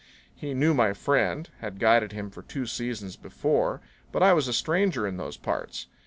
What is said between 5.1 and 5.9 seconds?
those parts.